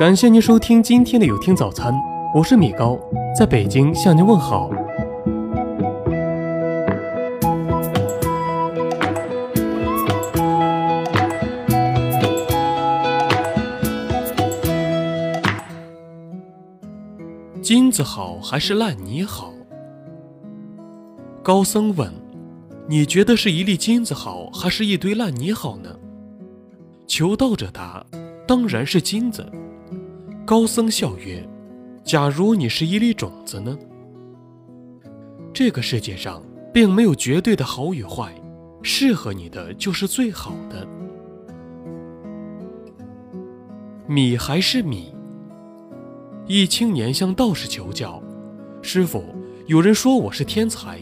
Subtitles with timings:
[0.00, 1.92] 感谢您收听今天的有听早餐，
[2.34, 2.98] 我是米高，
[3.38, 4.70] 在北京向您问好。
[17.60, 19.52] 金子好还是烂泥好？
[21.42, 22.10] 高僧问
[22.88, 25.94] ：“你觉得是一粒金子好，还是一堆烂泥好呢？”
[27.06, 28.02] 求道者答
[28.48, 29.44] ：“当然是金子。”
[30.50, 31.48] 高僧笑曰
[32.02, 33.78] ：“假如你是一粒种子呢？”
[35.54, 36.42] 这个世界上
[36.74, 38.34] 并没有绝对的好与坏，
[38.82, 40.84] 适合你的就是最好的。
[44.08, 45.14] 米还是米。
[46.48, 48.20] 一青年向道士求教
[48.82, 49.22] ：“师傅，
[49.68, 50.98] 有人说我是天才，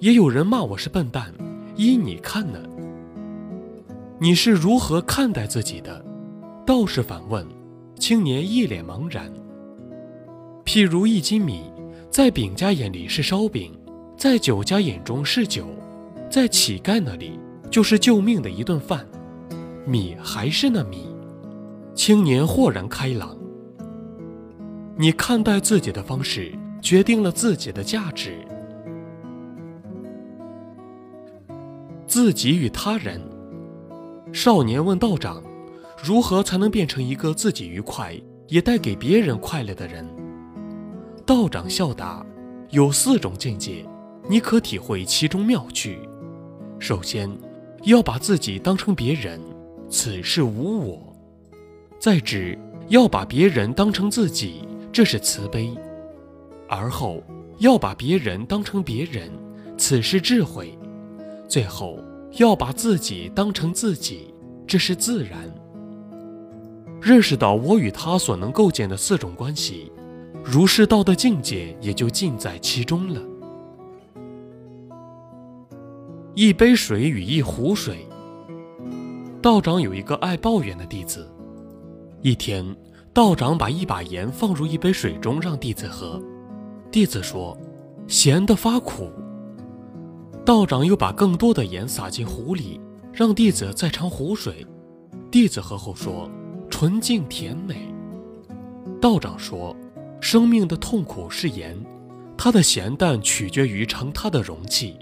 [0.00, 1.32] 也有人骂我是笨蛋，
[1.76, 2.58] 依你看呢？
[4.18, 6.04] 你是如何看待自己的？”
[6.66, 7.42] 道士反问。
[8.02, 9.32] 青年一脸茫然。
[10.64, 11.62] 譬如一斤米，
[12.10, 13.72] 在饼家眼里是烧饼，
[14.18, 15.68] 在酒家眼中是酒，
[16.28, 17.38] 在乞丐那里
[17.70, 19.06] 就是救命的一顿饭。
[19.86, 21.14] 米还是那米。
[21.94, 23.38] 青年豁然开朗。
[24.96, 28.36] 你看待自己的方式，决定了自己的价值。
[32.08, 33.20] 自己与他人。
[34.32, 35.40] 少年问道长
[36.02, 38.12] ：“如何才能变成一个自己愉快，
[38.48, 40.04] 也带给别人快乐的人？”
[41.24, 42.26] 道长笑答
[42.70, 43.86] ：“有四种境界，
[44.28, 45.98] 你可体会其中妙趣。
[46.80, 47.30] 首先，
[47.84, 49.40] 要把自己当成别人，
[49.88, 50.98] 此事无我；
[52.00, 52.58] 再之，
[52.88, 55.74] 要把别人当成自己。”这是慈悲，
[56.68, 57.22] 而后
[57.60, 59.30] 要把别人当成别人，
[59.78, 60.66] 此是智慧；
[61.48, 61.98] 最后
[62.32, 64.34] 要把自己当成自己，
[64.66, 65.50] 这是自然。
[67.02, 69.90] 认识到我与他所能构建的四种关系，
[70.44, 73.20] 儒释道的境界也就尽在其中了。
[76.36, 78.06] 一杯水与一壶水。
[79.42, 81.28] 道长有一个爱抱怨的弟子，
[82.22, 82.64] 一天。
[83.14, 86.18] 道长把一把盐放入一杯水中，让弟子喝。
[86.90, 87.54] 弟子说
[88.08, 89.10] ：“咸的发苦。”
[90.46, 92.80] 道长又把更多的盐撒进壶里，
[93.12, 94.66] 让弟子再尝壶水。
[95.30, 96.30] 弟子喝后说
[96.82, 97.76] ：“纯净甜美。”
[99.00, 99.76] 道长说
[100.20, 101.78] ：“生命的痛苦是盐，
[102.36, 104.96] 它的咸淡取决于盛它的容器。”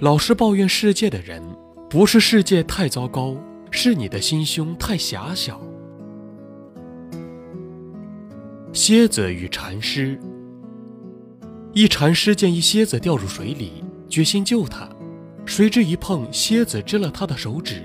[0.00, 1.42] 老是抱怨世界的人，
[1.88, 3.34] 不是世界太糟糕，
[3.70, 5.58] 是你的心胸太狭小。
[8.74, 10.20] 蝎子与禅师。
[11.72, 14.86] 一禅师见一蝎子掉入水里，决心救它，
[15.46, 17.82] 谁知一碰，蝎子蛰了他的手指。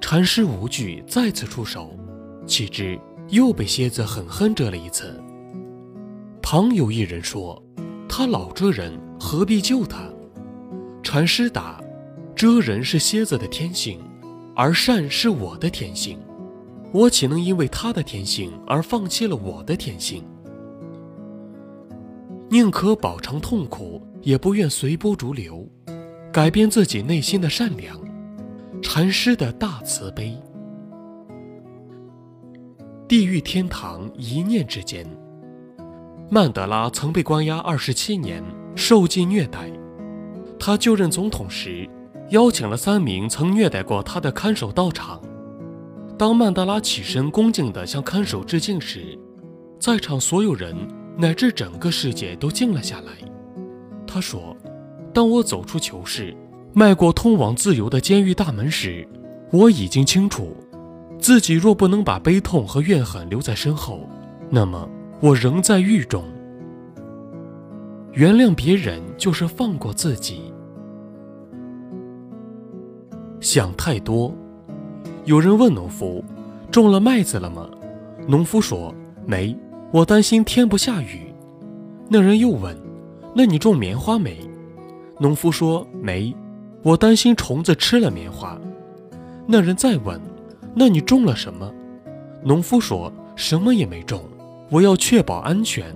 [0.00, 1.94] 禅师无惧，再次出手，
[2.46, 2.98] 岂知
[3.28, 5.20] 又被蝎子狠狠蛰了一次。
[6.40, 7.62] 旁有一人说
[8.08, 10.08] ：“他老蛰人，何必救他？”
[11.02, 11.78] 禅师答
[12.34, 14.00] ：“蛰人是蝎子的天性，
[14.54, 16.18] 而善是我的天性。”
[16.90, 20.24] 我岂能因为他的天性而放弃了我的天性？
[22.48, 25.68] 宁可饱尝痛苦，也不愿随波逐流，
[26.32, 28.07] 改变自己内心的善良。
[28.82, 30.36] 禅师的大慈悲。
[33.08, 35.06] 地狱天堂一念之间。
[36.30, 38.42] 曼德拉曾被关押二十七年，
[38.76, 39.70] 受尽虐待。
[40.58, 41.88] 他就任总统时，
[42.30, 45.20] 邀请了三名曾虐待过他的看守到场。
[46.18, 49.18] 当曼德拉起身恭敬地向看守致敬时，
[49.80, 50.76] 在场所有人
[51.16, 53.12] 乃至整个世界都静了下来。
[54.06, 54.54] 他说
[55.14, 56.36] ：“当我走出囚室，
[56.78, 59.04] 迈过通往自由的监狱大门时，
[59.50, 60.56] 我已经清楚，
[61.18, 64.08] 自己若不能把悲痛和怨恨留在身后，
[64.48, 66.22] 那么我仍在狱中。
[68.12, 70.54] 原谅别人就是放过自己。
[73.40, 74.32] 想太多。”
[75.26, 76.24] 有人问农夫
[76.70, 77.68] ：“种了麦子了吗？”
[78.28, 78.94] 农夫说
[79.26, 79.52] ：“没，
[79.90, 81.34] 我担心天不下雨。”
[82.08, 82.72] 那人又问
[83.34, 84.38] ：“那你种棉花没？”
[85.18, 86.32] 农夫说：“没，
[86.82, 88.58] 我担心虫子吃了棉花。”
[89.46, 90.20] 那人再问
[90.74, 91.72] ：“那你种了什么？”
[92.44, 94.22] 农夫说：“什么也没种，
[94.70, 95.94] 我要确保安全。”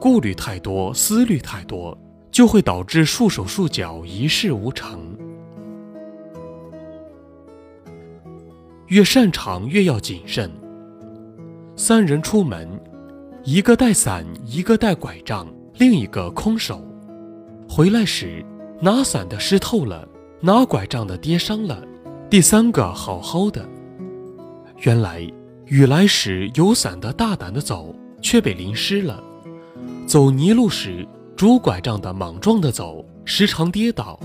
[0.00, 1.96] 顾虑太多，思虑太多，
[2.30, 5.16] 就会导致束手束脚，一事无成。
[8.88, 10.50] 越擅长越要谨慎。
[11.76, 12.68] 三人出门，
[13.44, 15.46] 一个带伞，一个带拐杖，
[15.78, 16.84] 另一个空手。
[17.74, 18.44] 回来时，
[18.82, 20.06] 拿伞的湿透了，
[20.42, 21.82] 拿拐杖的跌伤了，
[22.28, 23.66] 第三个好好的。
[24.80, 25.26] 原来
[25.64, 29.24] 雨来时有伞的大胆的走，却被淋湿了；
[30.06, 34.20] 走泥路时拄拐杖的莽撞的走，时常跌倒。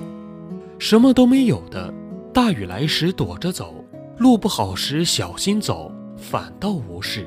[0.78, 1.94] 什么都没有的，
[2.34, 3.82] 大雨来时躲着走，
[4.18, 7.26] 路不好时小心走，反倒无事。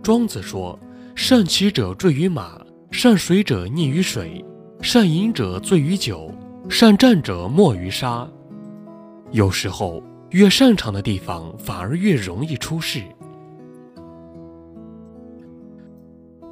[0.00, 0.78] 庄子说
[1.16, 2.63] ：“善骑者坠于马，
[2.94, 4.42] 善水者溺于水，
[4.80, 6.32] 善饮者醉于酒，
[6.70, 8.26] 善战者没于沙。”
[9.32, 10.00] 有时候，
[10.30, 13.02] 越擅长的地方，反而越容易出事。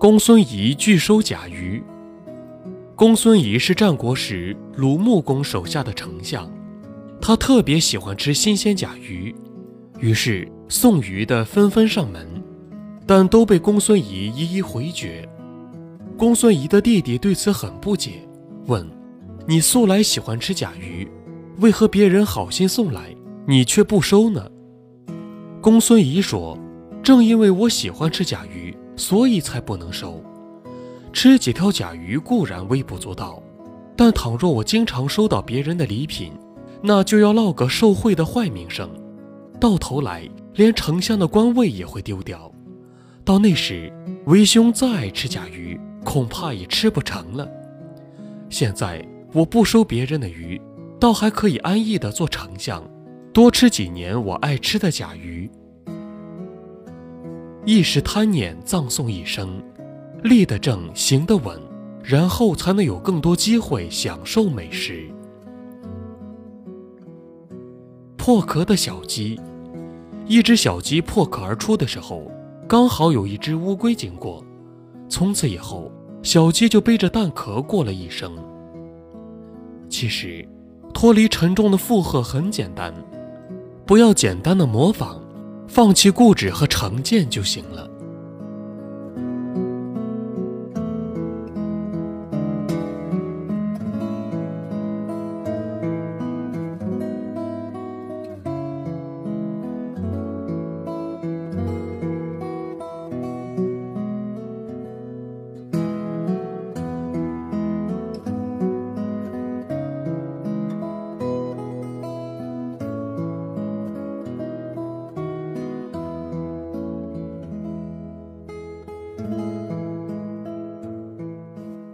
[0.00, 1.80] 公孙仪拒收甲鱼。
[2.96, 6.50] 公孙仪是战国时鲁穆公手下的丞相，
[7.20, 9.32] 他特别喜欢吃新鲜甲鱼，
[10.00, 12.26] 于是送鱼的纷纷上门，
[13.06, 15.28] 但都被公孙仪一一回绝。
[16.22, 18.12] 公孙仪的弟弟对此很不解，
[18.66, 18.88] 问
[19.44, 21.10] ：“你素来喜欢吃甲鱼？”
[21.58, 23.12] 为何别人好心送来，
[23.44, 24.48] 你却不收呢？
[25.60, 26.56] 公孙仪说
[27.02, 30.22] ：“正因为我喜欢吃甲鱼，所以才不能收。
[31.12, 33.42] 吃几条甲鱼固然微不足道，
[33.96, 36.30] 但倘若我经常收到别人的礼品，
[36.84, 38.88] 那就要落个受贿的坏名声，
[39.58, 40.22] 到头来
[40.54, 42.48] 连丞相的官位也会丢掉。
[43.24, 43.92] 到那时，
[44.26, 47.48] 为兄再爱吃甲鱼，恐怕也吃不成了。
[48.48, 50.60] 现在我不收别人的鱼。”
[51.02, 52.80] 倒还可以安逸的做丞相，
[53.32, 55.50] 多吃几年我爱吃的甲鱼。
[57.66, 59.60] 一时贪念葬送一生，
[60.22, 61.60] 立得正，行得稳，
[62.04, 65.10] 然后才能有更多机会享受美食。
[68.16, 69.40] 破壳的小鸡，
[70.28, 72.30] 一只小鸡破壳而出的时候，
[72.68, 74.40] 刚好有一只乌龟经过，
[75.12, 75.92] 从此以后，
[76.22, 78.32] 小鸡就背着蛋壳过了一生。
[79.90, 80.48] 其实。
[80.94, 82.94] 脱离沉重的负荷很简单，
[83.86, 85.18] 不要简单的模仿，
[85.66, 87.88] 放弃固执和成见就行了。